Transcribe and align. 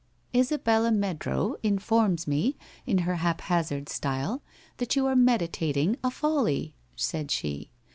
'[sabella 0.33 0.91
Meadrow 0.91 1.57
informs 1.61 2.25
me, 2.25 2.57
in 2.87 2.99
her 3.05 3.17
haphazard 3.17 3.87
style, 3.87 4.41
that 4.77 4.95
you 4.95 5.05
are 5.05 5.15
meditating 5.15 5.95
a 6.03 6.11
lolly,' 6.23 6.73
said 6.95 7.29
she. 7.29 7.69